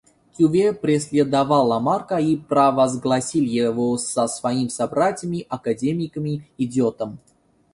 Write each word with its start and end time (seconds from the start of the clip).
Кювье 0.35 0.73
преследовал 0.73 1.67
Ламарка 1.67 2.17
и 2.17 2.35
провозгласил 2.35 3.43
его 3.43 3.99
со 3.99 4.27
своими 4.27 4.69
собратьями-академиками 4.69 6.49
идиотом. 6.57 7.19